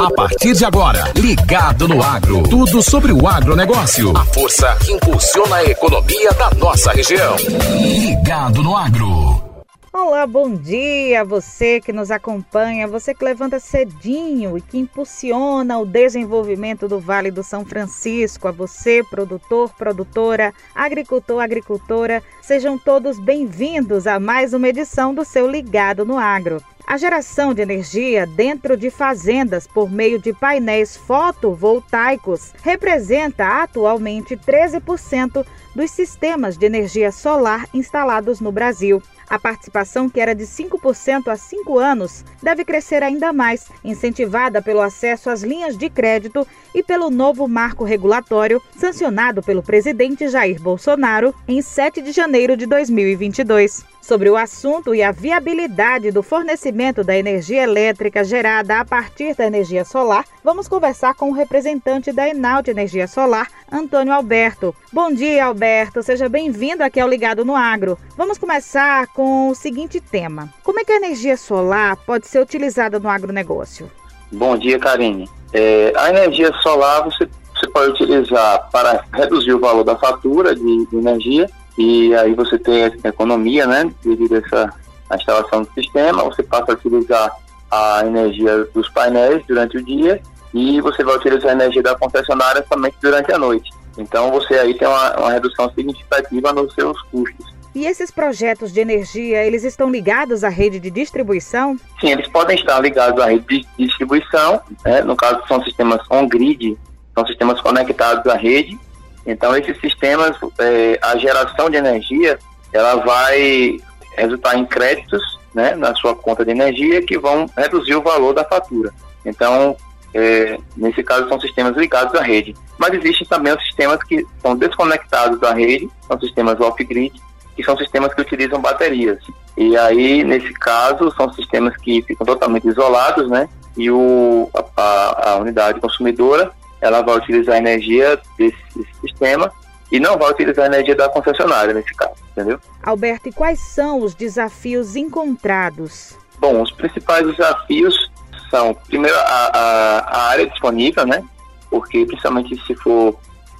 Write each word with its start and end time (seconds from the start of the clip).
A 0.00 0.10
partir 0.10 0.54
de 0.54 0.64
agora, 0.64 1.12
Ligado 1.14 1.86
no 1.86 2.02
Agro. 2.02 2.42
Tudo 2.44 2.82
sobre 2.82 3.12
o 3.12 3.28
agronegócio. 3.28 4.16
A 4.16 4.24
força 4.24 4.74
que 4.76 4.92
impulsiona 4.92 5.56
a 5.56 5.64
economia 5.64 6.32
da 6.32 6.48
nossa 6.52 6.90
região. 6.90 7.36
Ligado 7.36 8.62
no 8.62 8.74
Agro. 8.74 9.44
Olá, 9.92 10.26
bom 10.26 10.54
dia 10.54 11.20
a 11.20 11.24
você 11.24 11.82
que 11.82 11.92
nos 11.92 12.10
acompanha, 12.10 12.88
você 12.88 13.12
que 13.12 13.22
levanta 13.22 13.60
cedinho 13.60 14.56
e 14.56 14.62
que 14.62 14.78
impulsiona 14.78 15.78
o 15.78 15.84
desenvolvimento 15.84 16.88
do 16.88 16.98
Vale 16.98 17.30
do 17.30 17.42
São 17.42 17.66
Francisco, 17.66 18.48
a 18.48 18.50
você, 18.50 19.02
produtor, 19.10 19.70
produtora, 19.76 20.54
agricultor, 20.74 21.42
agricultora, 21.42 22.22
sejam 22.40 22.78
todos 22.78 23.20
bem-vindos 23.20 24.06
a 24.06 24.18
mais 24.18 24.54
uma 24.54 24.66
edição 24.66 25.12
do 25.14 25.26
seu 25.26 25.46
Ligado 25.46 26.06
no 26.06 26.16
Agro. 26.16 26.62
A 26.90 26.96
geração 26.96 27.54
de 27.54 27.62
energia 27.62 28.26
dentro 28.26 28.76
de 28.76 28.90
fazendas 28.90 29.64
por 29.64 29.88
meio 29.88 30.18
de 30.18 30.32
painéis 30.32 30.96
fotovoltaicos 30.96 32.52
representa 32.64 33.62
atualmente 33.62 34.36
13% 34.36 35.46
dos 35.72 35.92
sistemas 35.92 36.56
de 36.56 36.66
energia 36.66 37.12
solar 37.12 37.68
instalados 37.72 38.40
no 38.40 38.50
Brasil. 38.50 39.00
A 39.28 39.38
participação, 39.38 40.10
que 40.10 40.20
era 40.20 40.34
de 40.34 40.42
5% 40.42 41.28
há 41.28 41.36
cinco 41.36 41.78
anos, 41.78 42.24
deve 42.42 42.64
crescer 42.64 43.04
ainda 43.04 43.32
mais, 43.32 43.70
incentivada 43.84 44.60
pelo 44.60 44.80
acesso 44.80 45.30
às 45.30 45.44
linhas 45.44 45.78
de 45.78 45.88
crédito 45.88 46.44
e 46.74 46.82
pelo 46.82 47.08
novo 47.08 47.46
marco 47.46 47.84
regulatório 47.84 48.60
sancionado 48.76 49.44
pelo 49.44 49.62
presidente 49.62 50.26
Jair 50.26 50.60
Bolsonaro 50.60 51.32
em 51.46 51.62
7 51.62 52.02
de 52.02 52.10
janeiro 52.10 52.56
de 52.56 52.66
2022. 52.66 53.89
Sobre 54.00 54.30
o 54.30 54.36
assunto 54.36 54.94
e 54.94 55.02
a 55.02 55.12
viabilidade 55.12 56.10
do 56.10 56.22
fornecimento 56.22 57.04
da 57.04 57.16
energia 57.16 57.62
elétrica 57.62 58.24
gerada 58.24 58.80
a 58.80 58.84
partir 58.84 59.36
da 59.36 59.46
energia 59.46 59.84
solar, 59.84 60.24
vamos 60.42 60.66
conversar 60.66 61.14
com 61.14 61.30
o 61.30 61.34
representante 61.34 62.10
da 62.10 62.26
Enalt 62.26 62.66
Energia 62.68 63.06
Solar, 63.06 63.48
Antônio 63.70 64.12
Alberto. 64.12 64.74
Bom 64.90 65.12
dia, 65.12 65.44
Alberto. 65.44 66.02
Seja 66.02 66.28
bem-vindo 66.28 66.82
aqui 66.82 66.98
ao 66.98 67.08
Ligado 67.08 67.44
no 67.44 67.54
Agro. 67.54 67.98
Vamos 68.16 68.38
começar 68.38 69.06
com 69.08 69.50
o 69.50 69.54
seguinte 69.54 70.00
tema: 70.00 70.48
Como 70.64 70.80
é 70.80 70.84
que 70.84 70.92
a 70.92 70.96
energia 70.96 71.36
solar 71.36 71.96
pode 71.98 72.26
ser 72.26 72.40
utilizada 72.40 72.98
no 72.98 73.08
agronegócio? 73.08 73.90
Bom 74.32 74.56
dia, 74.56 74.78
Karine. 74.78 75.28
É, 75.52 75.92
a 75.94 76.08
energia 76.08 76.50
solar 76.62 77.04
você, 77.04 77.28
você 77.54 77.68
pode 77.68 77.90
utilizar 77.90 78.70
para 78.70 79.04
reduzir 79.12 79.52
o 79.52 79.60
valor 79.60 79.84
da 79.84 79.96
fatura 79.96 80.54
de, 80.54 80.86
de 80.86 80.96
energia 80.96 81.48
e 81.80 82.14
aí 82.14 82.34
você 82.34 82.58
tem 82.58 82.84
a 82.84 83.08
economia, 83.08 83.66
né, 83.66 83.90
devido 84.04 84.34
a 84.34 84.38
essa 84.38 84.74
a 85.08 85.16
instalação 85.16 85.62
do 85.62 85.72
sistema, 85.72 86.22
você 86.22 86.42
passa 86.42 86.70
a 86.70 86.74
utilizar 86.74 87.32
a 87.70 88.02
energia 88.06 88.64
dos 88.66 88.88
painéis 88.90 89.42
durante 89.46 89.78
o 89.78 89.84
dia 89.84 90.20
e 90.52 90.80
você 90.82 91.02
vai 91.02 91.16
utilizar 91.16 91.50
a 91.50 91.54
energia 91.54 91.82
da 91.82 91.96
concessionária 91.96 92.64
somente 92.68 92.96
durante 93.00 93.32
a 93.32 93.38
noite. 93.38 93.70
Então 93.96 94.30
você 94.30 94.54
aí 94.54 94.74
tem 94.74 94.86
uma, 94.86 95.18
uma 95.18 95.32
redução 95.32 95.72
significativa 95.74 96.52
nos 96.52 96.72
seus 96.74 97.00
custos. 97.04 97.46
E 97.74 97.86
esses 97.86 98.10
projetos 98.10 98.72
de 98.72 98.80
energia, 98.80 99.44
eles 99.44 99.64
estão 99.64 99.90
ligados 99.90 100.44
à 100.44 100.48
rede 100.48 100.78
de 100.78 100.90
distribuição? 100.90 101.76
Sim, 102.00 102.10
eles 102.10 102.28
podem 102.28 102.56
estar 102.56 102.78
ligados 102.80 103.20
à 103.20 103.26
rede 103.26 103.46
de 103.48 103.86
distribuição, 103.86 104.60
né? 104.84 105.00
no 105.00 105.16
caso 105.16 105.40
são 105.48 105.62
sistemas 105.64 106.00
on-grid, 106.10 106.76
são 107.14 107.26
sistemas 107.26 107.60
conectados 107.60 108.30
à 108.30 108.36
rede, 108.36 108.78
então, 109.26 109.54
esses 109.56 109.78
sistemas, 109.80 110.36
é, 110.58 110.98
a 111.02 111.16
geração 111.16 111.68
de 111.68 111.76
energia, 111.76 112.38
ela 112.72 112.96
vai 112.96 113.78
resultar 114.16 114.56
em 114.56 114.64
créditos 114.64 115.38
né, 115.54 115.74
na 115.74 115.94
sua 115.94 116.14
conta 116.14 116.44
de 116.44 116.50
energia 116.50 117.02
que 117.02 117.18
vão 117.18 117.46
reduzir 117.56 117.94
o 117.94 118.02
valor 118.02 118.32
da 118.32 118.44
fatura. 118.44 118.92
Então, 119.24 119.76
é, 120.14 120.58
nesse 120.76 121.02
caso, 121.02 121.28
são 121.28 121.40
sistemas 121.40 121.76
ligados 121.76 122.14
à 122.14 122.22
rede. 122.22 122.54
Mas 122.78 122.94
existem 122.94 123.26
também 123.26 123.52
os 123.52 123.62
sistemas 123.64 124.02
que 124.04 124.26
são 124.40 124.56
desconectados 124.56 125.38
da 125.38 125.52
rede, 125.52 125.88
são 126.06 126.18
sistemas 126.18 126.58
off-grid, 126.60 127.12
que 127.54 127.62
são 127.62 127.76
sistemas 127.76 128.14
que 128.14 128.20
utilizam 128.20 128.60
baterias. 128.60 129.18
E 129.56 129.76
aí, 129.76 130.24
nesse 130.24 130.52
caso, 130.54 131.12
são 131.16 131.30
sistemas 131.32 131.76
que 131.76 132.00
ficam 132.02 132.26
totalmente 132.26 132.66
isolados, 132.66 133.28
né? 133.28 133.48
E 133.76 133.90
o, 133.90 134.48
a, 134.76 135.32
a 135.32 135.36
unidade 135.36 135.80
consumidora 135.80 136.50
ela 136.80 137.02
vai 137.02 137.16
utilizar 137.16 137.56
a 137.56 137.58
energia 137.58 138.18
desse 138.38 138.56
sistema 139.00 139.52
e 139.90 139.98
não 139.98 140.16
vai 140.16 140.30
utilizar 140.30 140.64
a 140.64 140.68
energia 140.68 140.94
da 140.94 141.08
concessionária 141.08 141.74
nesse 141.74 141.92
caso, 141.94 142.14
entendeu? 142.30 142.58
Alberto, 142.82 143.28
e 143.28 143.32
quais 143.32 143.58
são 143.58 144.00
os 144.00 144.14
desafios 144.14 144.96
encontrados? 144.96 146.16
Bom, 146.38 146.62
os 146.62 146.70
principais 146.72 147.26
desafios 147.26 148.10
são, 148.50 148.74
primeiro, 148.74 149.16
a, 149.16 149.20
a, 149.20 149.98
a 149.98 150.28
área 150.28 150.46
disponível, 150.46 151.06
né? 151.06 151.22
Porque, 151.68 152.06
principalmente 152.06 152.60
se 152.66 152.74
for 152.74 153.16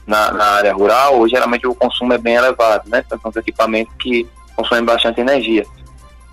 na, 0.06 0.32
na, 0.32 0.44
área 0.44 0.72
rural, 0.72 1.28
geralmente 1.28 1.66
o 1.66 1.74
consumo 1.74 2.12
é 2.12 2.18
bem 2.18 2.34
elevado, 2.34 2.88
né? 2.88 3.02
Então, 3.04 3.18
são 3.20 3.30
os 3.30 3.36
equipamentos 3.36 3.94
que 3.98 4.26
consomem 4.56 4.84
bastante 4.84 5.20
energia. 5.20 5.64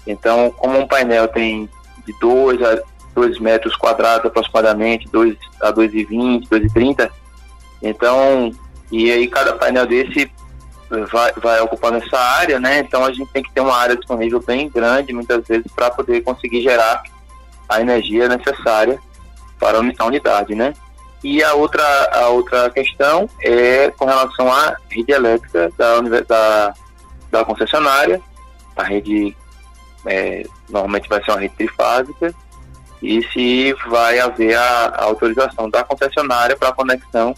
Então, 0.06 0.52
como 0.52 0.80
um 0.80 0.88
painel 0.88 1.28
tem 1.28 1.70
de 2.06 2.14
2 2.20 2.62
a 2.64 2.80
2 3.18 3.40
metros 3.40 3.76
quadrados 3.76 4.28
aproximadamente, 4.28 5.10
2 5.10 5.36
a 5.60 5.74
2,20, 5.74 6.48
2,30. 6.48 7.10
Então, 7.82 8.52
e 8.92 9.12
aí 9.12 9.28
cada 9.28 9.54
painel 9.54 9.88
desse 9.88 10.32
vai, 11.12 11.34
vai 11.34 11.60
ocupando 11.62 11.98
essa 11.98 12.18
área, 12.18 12.60
né? 12.60 12.80
Então 12.80 13.04
a 13.04 13.12
gente 13.12 13.32
tem 13.34 13.42
que 13.42 13.52
ter 13.52 13.62
uma 13.62 13.76
área 13.76 13.96
disponível 13.96 14.40
bem 14.40 14.70
grande, 14.70 15.14
muitas 15.14 15.46
vezes, 15.48 15.66
para 15.76 15.90
poder 15.90 16.22
conseguir 16.22 16.62
gerar 16.62 17.02
a 17.68 17.82
energia 17.82 18.30
necessária 18.30 19.00
para 19.60 19.80
a 19.80 20.06
unidade, 20.06 20.54
né? 20.54 20.76
E 21.24 21.44
a 21.44 21.56
outra, 21.56 21.84
a 22.14 22.28
outra 22.30 22.70
questão 22.70 23.28
é 23.42 23.92
com 23.98 24.06
relação 24.06 24.54
à 24.54 24.76
rede 24.88 25.12
elétrica 25.12 25.72
da, 25.76 26.02
da, 26.02 26.74
da 27.32 27.46
concessionária. 27.46 28.22
A 28.76 28.84
rede 28.84 29.36
é, 30.06 30.46
normalmente 30.70 31.10
vai 31.10 31.24
ser 31.24 31.32
uma 31.32 31.40
rede 31.40 31.56
trifásica 31.56 32.32
e 33.02 33.24
se 33.32 33.74
vai 33.88 34.20
haver 34.20 34.56
a, 34.56 34.86
a 34.88 35.04
autorização 35.04 35.70
da 35.70 35.84
concessionária 35.84 36.56
para 36.56 36.70
a 36.70 36.74
conexão 36.74 37.36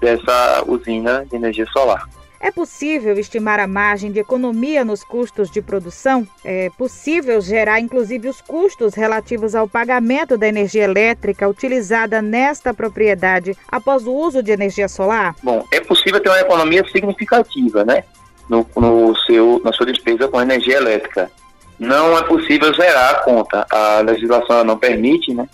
dessa 0.00 0.64
usina 0.66 1.26
de 1.26 1.36
energia 1.36 1.66
solar. 1.66 2.08
É 2.44 2.50
possível 2.50 3.18
estimar 3.18 3.58
a 3.58 3.66
margem 3.66 4.12
de 4.12 4.18
economia 4.18 4.84
nos 4.84 5.02
custos 5.02 5.50
de 5.50 5.62
produção? 5.62 6.28
É 6.44 6.68
possível 6.76 7.40
gerar, 7.40 7.80
inclusive, 7.80 8.28
os 8.28 8.42
custos 8.42 8.92
relativos 8.94 9.54
ao 9.54 9.66
pagamento 9.66 10.36
da 10.36 10.46
energia 10.46 10.84
elétrica 10.84 11.48
utilizada 11.48 12.20
nesta 12.20 12.74
propriedade 12.74 13.56
após 13.66 14.06
o 14.06 14.12
uso 14.12 14.42
de 14.42 14.52
energia 14.52 14.88
solar? 14.88 15.34
Bom, 15.42 15.64
é 15.72 15.80
possível 15.80 16.20
ter 16.20 16.28
uma 16.28 16.40
economia 16.40 16.84
significativa, 16.92 17.82
né? 17.82 18.04
No, 18.46 18.66
no 18.76 19.16
seu, 19.16 19.62
na 19.64 19.72
sua 19.72 19.86
despesa 19.86 20.28
com 20.28 20.38
energia 20.38 20.76
elétrica 20.76 21.30
não 21.78 22.16
é 22.16 22.22
possível 22.22 22.72
zerar 22.74 23.10
a 23.10 23.20
conta. 23.20 23.66
A 23.70 24.00
legislação 24.00 24.64
não 24.64 24.78
permite, 24.78 25.32
né? 25.34 25.48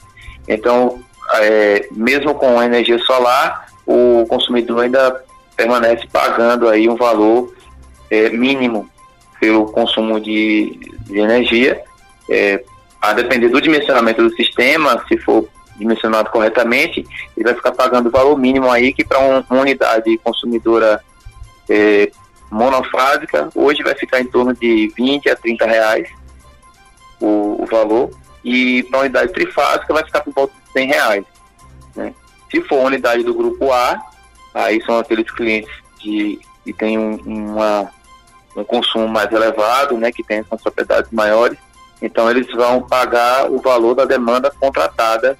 Então, 0.46 1.00
é, 1.34 1.88
mesmo 1.92 2.34
com 2.34 2.62
energia 2.62 2.98
solar, 3.00 3.68
o 3.86 4.26
consumidor 4.28 4.84
ainda 4.84 5.22
permanece 5.56 6.06
pagando 6.12 6.68
aí 6.68 6.88
um 6.88 6.96
valor 6.96 7.54
é, 8.10 8.30
mínimo 8.30 8.88
pelo 9.38 9.66
consumo 9.66 10.20
de, 10.20 10.78
de 11.06 11.18
energia. 11.18 11.82
É, 12.28 12.62
a 13.00 13.12
depender 13.12 13.48
do 13.48 13.60
dimensionamento 13.60 14.22
do 14.22 14.34
sistema, 14.36 15.02
se 15.08 15.16
for 15.18 15.48
dimensionado 15.76 16.30
corretamente, 16.30 17.04
ele 17.36 17.44
vai 17.44 17.54
ficar 17.54 17.72
pagando 17.72 18.08
o 18.08 18.12
valor 18.12 18.38
mínimo 18.38 18.70
aí 18.70 18.92
que 18.92 19.04
para 19.04 19.18
um, 19.18 19.42
uma 19.48 19.62
unidade 19.62 20.18
consumidora 20.18 21.00
é, 21.68 22.10
monofásica, 22.50 23.48
hoje 23.54 23.82
vai 23.82 23.94
ficar 23.94 24.20
em 24.20 24.26
torno 24.26 24.54
de 24.54 24.92
20 24.96 25.28
a 25.28 25.36
30 25.36 25.66
reais 25.66 26.08
o, 27.20 27.62
o 27.62 27.66
valor, 27.66 28.10
e 28.44 28.82
para 28.84 29.00
unidade 29.00 29.32
trifásica 29.32 29.92
vai 29.92 30.04
ficar 30.04 30.22
por 30.22 30.32
volta 30.32 30.54
de 30.66 30.72
100 30.72 30.88
reais. 30.88 31.24
Né? 31.94 32.14
Se 32.50 32.60
for 32.62 32.84
unidade 32.84 33.22
do 33.22 33.34
grupo 33.34 33.70
A, 33.72 34.00
aí 34.54 34.82
são 34.84 34.98
aqueles 34.98 35.30
clientes 35.30 35.70
que, 35.98 36.40
que 36.64 36.72
têm 36.72 36.98
um, 36.98 37.16
uma, 37.16 37.90
um 38.56 38.64
consumo 38.64 39.06
mais 39.06 39.30
elevado, 39.30 39.96
né, 39.96 40.10
que 40.10 40.24
têm 40.24 40.44
as 40.50 40.62
propriedades 40.62 41.10
maiores, 41.12 41.58
então 42.02 42.30
eles 42.30 42.50
vão 42.54 42.82
pagar 42.82 43.50
o 43.50 43.60
valor 43.60 43.94
da 43.94 44.04
demanda 44.04 44.50
contratada 44.50 45.38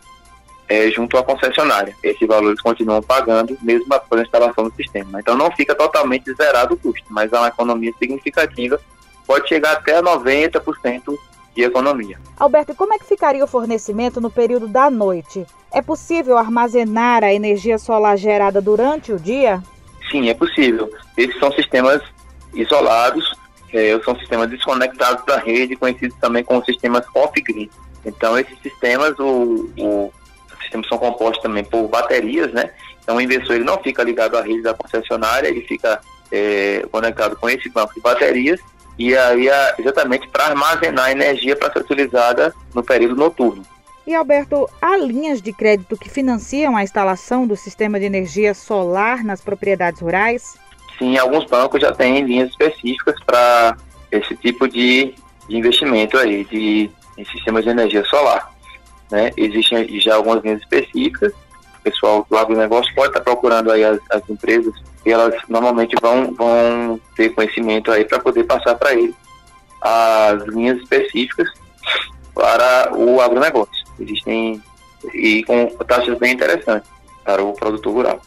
é, 0.70 0.88
junto 0.88 1.19
à 1.19 1.25
concessionária. 1.25 1.96
Esse 2.00 2.25
valor 2.25 2.50
eles 2.50 2.61
continuam 2.61 3.02
pagando, 3.02 3.58
mesmo 3.61 3.93
após 3.93 4.20
a 4.20 4.25
instalação 4.25 4.69
do 4.69 4.75
sistema. 4.76 5.19
Então 5.19 5.37
não 5.37 5.50
fica 5.50 5.75
totalmente 5.75 6.32
zerado 6.32 6.75
o 6.75 6.76
custo, 6.76 7.05
mas 7.11 7.32
há 7.34 7.40
uma 7.40 7.49
economia 7.49 7.93
significativa, 7.99 8.81
pode 9.26 9.49
chegar 9.49 9.72
até 9.72 10.00
90% 10.00 11.19
de 11.56 11.62
economia. 11.64 12.20
Alberto, 12.38 12.72
como 12.76 12.94
é 12.94 12.99
que 13.00 13.05
ficaria 13.05 13.43
o 13.43 13.49
fornecimento 13.49 14.20
no 14.20 14.31
período 14.31 14.69
da 14.69 14.88
noite? 14.88 15.44
É 15.72 15.82
possível 15.82 16.38
armazenar 16.38 17.25
a 17.25 17.34
energia 17.34 17.76
solar 17.76 18.17
gerada 18.17 18.61
durante 18.61 19.12
o 19.12 19.19
dia? 19.19 19.61
Sim, 20.08 20.28
é 20.28 20.34
possível. 20.34 20.88
Esses 21.17 21.37
são 21.40 21.50
sistemas 21.50 22.00
isolados, 22.55 23.37
é, 23.72 23.99
são 24.05 24.17
sistemas 24.17 24.49
desconectados 24.49 25.25
da 25.26 25.38
rede, 25.38 25.75
conhecidos 25.75 26.17
também 26.20 26.44
como 26.44 26.64
sistemas 26.64 27.05
off-grid. 27.12 27.70
Então, 28.05 28.38
esses 28.38 28.58
sistemas, 28.62 29.19
o, 29.19 29.69
o 29.76 30.12
sistemas 30.70 30.88
são 30.88 30.99
compostos 30.99 31.43
também 31.43 31.64
por 31.64 31.88
baterias, 31.88 32.52
né? 32.52 32.70
Então 33.02 33.17
o 33.17 33.20
inversor 33.20 33.56
ele 33.56 33.64
não 33.64 33.78
fica 33.78 34.02
ligado 34.02 34.37
à 34.37 34.43
rede 34.43 34.62
da 34.62 34.75
concessionária, 34.75 35.49
ele 35.49 35.62
fica 35.62 36.00
é, 36.31 36.87
conectado 36.90 37.37
com 37.37 37.49
esse 37.49 37.69
banco 37.69 37.94
de 37.94 38.00
baterias 38.00 38.61
e 38.99 39.17
aí 39.17 39.49
é 39.49 39.75
exatamente 39.78 40.28
para 40.28 40.46
armazenar 40.46 41.11
energia 41.11 41.56
para 41.56 41.72
ser 41.72 41.81
utilizada 41.81 42.55
no 42.75 42.82
período 42.82 43.17
noturno. 43.17 43.64
E 44.06 44.14
Alberto, 44.14 44.69
há 44.81 44.96
linhas 44.96 45.40
de 45.40 45.52
crédito 45.52 45.96
que 45.96 46.08
financiam 46.08 46.76
a 46.76 46.82
instalação 46.82 47.46
do 47.46 47.56
sistema 47.56 47.99
de 47.99 48.06
energia 48.06 48.55
solar 48.55 49.22
nas 49.25 49.40
propriedades 49.40 50.00
rurais? 50.00 50.58
Sim, 50.99 51.17
alguns 51.17 51.44
bancos 51.46 51.81
já 51.81 51.93
têm 51.93 52.20
linhas 52.22 52.50
específicas 52.50 53.14
para 53.25 53.76
esse 54.11 54.37
tipo 54.37 54.69
de, 54.69 55.14
de, 55.49 55.56
investimento 55.56 56.19
aí, 56.19 56.44
de, 56.44 56.90
em 57.17 57.25
sistemas 57.25 57.64
de 57.64 57.70
energia 57.70 58.05
solar. 58.05 58.52
Né? 59.10 59.30
Existem 59.36 60.00
já 60.00 60.14
algumas 60.14 60.42
linhas 60.42 60.60
específicas, 60.60 61.32
o 61.32 61.82
pessoal 61.82 62.26
do 62.28 62.36
agronegócio 62.36 62.94
pode 62.94 63.08
estar 63.08 63.20
procurando 63.20 63.72
aí 63.72 63.82
as, 63.82 63.98
as 64.10 64.28
empresas 64.28 64.74
e 65.04 65.10
elas 65.10 65.34
normalmente 65.48 65.96
vão, 66.00 66.32
vão 66.34 67.00
ter 67.16 67.30
conhecimento 67.30 67.90
aí 67.90 68.04
para 68.04 68.20
poder 68.20 68.44
passar 68.44 68.74
para 68.74 68.92
eles 68.92 69.14
as 69.80 70.42
linhas 70.48 70.78
específicas 70.78 71.48
para 72.34 72.94
o 72.94 73.20
agronegócio. 73.20 73.84
Existem 73.98 74.62
e 75.14 75.42
com 75.44 75.66
taxas 75.86 76.18
bem 76.18 76.34
interessantes 76.34 76.90
para 77.24 77.42
o 77.42 77.54
produtor 77.54 77.94
rural. 77.94 78.20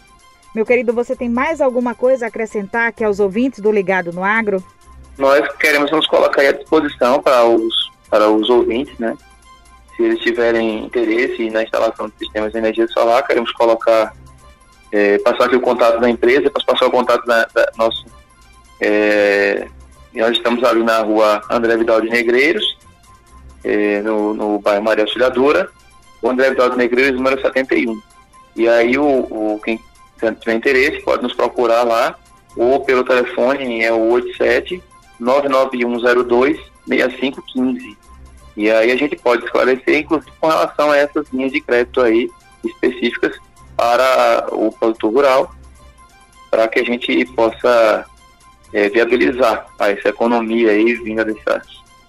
Meu 0.56 0.66
querido, 0.66 0.94
você 0.94 1.16
tem 1.16 1.30
mais 1.30 1.62
alguma 1.62 1.96
coisa 1.96 2.26
a 2.26 2.28
acrescentar 2.28 2.88
aqui 2.88 3.04
aos 3.04 3.20
ouvintes 3.20 3.60
do 3.60 3.72
Ligado 3.72 4.12
no 4.12 4.24
Agro? 4.24 4.64
Nós 5.18 5.48
queremos 5.58 5.92
nos 5.92 6.08
colocar 6.08 6.42
à 6.42 6.52
disposição 6.52 7.22
para 7.22 7.46
os, 7.46 7.92
para 8.10 8.30
os 8.30 8.50
ouvintes, 8.50 8.98
né? 8.98 9.16
Se 9.96 10.04
eles 10.04 10.20
tiverem 10.20 10.86
interesse 10.86 11.50
na 11.50 11.64
instalação 11.64 12.08
de 12.08 12.14
sistemas 12.18 12.52
de 12.52 12.58
energia 12.58 12.88
solar, 12.88 13.26
queremos 13.26 13.52
colocar, 13.52 14.14
é, 14.92 15.18
passar 15.20 15.46
aqui 15.46 15.56
o 15.56 15.62
contato 15.62 16.00
da 16.00 16.10
empresa, 16.10 16.50
passar 16.50 16.88
o 16.88 16.92
contato 16.92 17.26
da, 17.26 17.46
da 17.54 17.72
nosso. 17.78 18.06
É, 18.82 19.68
nós 20.14 20.32
estamos 20.32 20.64
ali 20.64 20.84
na 20.84 21.00
rua 21.00 21.42
André 21.50 21.78
Vidal 21.78 22.02
de 22.02 22.10
Negreiros, 22.10 22.78
é, 23.64 24.02
no, 24.02 24.34
no 24.34 24.60
bairro 24.60 24.84
Maria 24.84 25.04
Auxiliadora, 25.04 25.70
o 26.22 26.30
André 26.30 26.50
Vidal 26.50 26.72
de 26.72 26.78
Negreiros, 26.78 27.16
número 27.16 27.42
71. 27.42 28.02
E 28.56 28.68
aí, 28.68 28.98
o, 28.98 29.04
o, 29.04 29.62
quem 29.64 29.80
tiver 30.40 30.56
interesse, 30.56 31.02
pode 31.04 31.24
nos 31.24 31.34
procurar 31.34 31.84
lá, 31.84 32.16
ou 32.56 32.80
pelo 32.82 33.04
telefone, 33.04 33.84
é 33.84 33.92
o 33.92 34.12
87 34.12 34.82
99102 35.20 36.60
6515. 36.88 37.98
E 38.56 38.70
aí 38.70 38.92
a 38.92 38.96
gente 38.96 39.16
pode 39.16 39.44
esclarecer, 39.46 40.00
inclusive 40.00 40.32
com 40.40 40.48
relação 40.48 40.92
a 40.92 40.98
essas 40.98 41.28
linhas 41.32 41.52
de 41.52 41.62
crédito 41.62 42.02
aí 42.02 42.30
específicas 42.64 43.38
para 43.76 44.48
o 44.52 44.72
produtor 44.72 45.12
rural, 45.12 45.56
para 46.52 46.68
que 46.68 46.80
a 46.80 46.84
gente 46.84 47.26
possa 47.34 48.06
é, 48.72 48.90
viabilizar 48.90 49.68
essa 49.80 50.10
economia 50.10 50.72
aí 50.72 50.94
vinda 50.96 51.26
dessa 51.26 51.62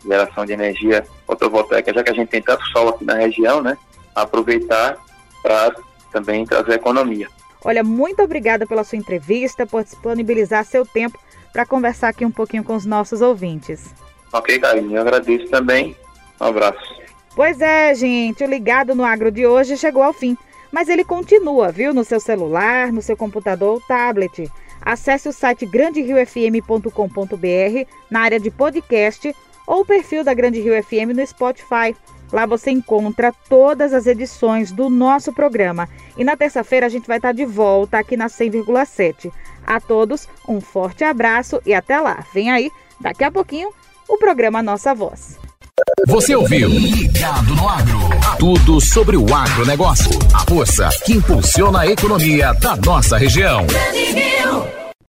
geração 0.05 0.45
de 0.45 0.53
energia 0.53 1.07
fotovoltaica, 1.27 1.93
já 1.95 2.03
que 2.03 2.11
a 2.11 2.15
gente 2.15 2.29
tem 2.29 2.43
tanto 2.43 2.65
sol 2.67 2.91
aqui 2.91 3.05
na 3.05 3.15
região, 3.15 3.63
né? 3.63 3.77
Aproveitar 4.15 4.97
para 5.43 5.75
também 6.13 6.45
trazer 6.45 6.75
economia. 6.75 7.29
Olha, 7.65 7.83
muito 7.83 8.23
obrigada 8.23 8.67
pela 8.67 8.85
sua 8.85 8.99
entrevista, 8.99 9.67
por 9.67 9.83
disponibilizar 9.83 10.65
seu 10.65 10.85
tempo 10.85 11.19
para 11.53 11.65
conversar 11.65 12.09
aqui 12.09 12.25
um 12.25 12.31
pouquinho 12.31 12.63
com 12.63 12.77
os 12.77 12.85
nossos 12.85 13.23
ouvintes. 13.23 13.95
Ok, 14.33 14.59
Karine, 14.59 14.95
eu 14.95 15.01
agradeço 15.01 15.49
também. 15.49 15.97
Um 16.41 16.47
abraço. 16.47 17.05
Pois 17.35 17.61
é, 17.61 17.95
gente, 17.95 18.45
o 18.45 18.47
Ligado 18.47 18.95
no 18.95 19.05
Agro 19.05 19.31
de 19.31 19.47
hoje 19.47 19.77
chegou 19.77 20.03
ao 20.03 20.13
fim, 20.13 20.37
mas 20.71 20.89
ele 20.89 21.05
continua, 21.05 21.73
viu, 21.73 21.93
no 21.93 22.05
seu 22.05 22.21
celular, 22.21 22.93
no 22.93 23.03
seu 23.03 23.17
computador 23.17 23.75
ou 23.75 23.81
tablet. 23.81 24.51
Acesse 24.81 25.29
o 25.29 25.33
site 25.33 25.67
granderiofm.com.br 25.67 27.91
na 28.11 28.21
área 28.21 28.39
de 28.39 28.51
podcast 28.51 29.35
ou 29.67 29.81
o 29.81 29.85
perfil 29.85 30.23
da 30.23 30.35
Grande 30.35 30.61
Rio 30.61 30.81
FM 30.83 31.17
no 31.17 31.27
Spotify. 31.27 31.97
Lá 32.33 32.47
você 32.47 32.71
encontra 32.71 33.33
todas 33.49 33.95
as 33.95 34.07
edições 34.07 34.71
do 34.71 34.91
nosso 34.91 35.33
programa. 35.33 35.89
E 36.17 36.25
na 36.25 36.37
terça-feira 36.37 36.87
a 36.87 36.89
gente 36.89 37.07
vai 37.07 37.17
estar 37.17 37.33
de 37.33 37.45
volta 37.45 37.99
aqui 37.99 38.17
na 38.17 38.27
100,7. 38.27 39.33
A 39.67 39.81
todos, 39.81 40.29
um 40.47 40.61
forte 40.61 41.03
abraço 41.03 41.61
e 41.65 41.73
até 41.73 41.99
lá. 41.99 42.25
Vem 42.33 42.51
aí, 42.51 42.71
daqui 43.01 43.25
a 43.25 43.31
pouquinho, 43.31 43.71
o 44.09 44.19
programa 44.19 44.63
Nossa 44.63 44.95
Voz. 44.95 45.44
Você 46.07 46.35
ouviu 46.35 46.69
Ligado 46.69 47.55
no 47.55 47.69
Agro. 47.69 47.99
Tudo 48.39 48.81
sobre 48.81 49.17
o 49.17 49.35
agronegócio. 49.35 50.11
A 50.35 50.41
força 50.41 50.89
que 51.05 51.15
impulsiona 51.15 51.81
a 51.81 51.87
economia 51.87 52.53
da 52.55 52.77
nossa 52.77 53.17
região. 53.17 53.67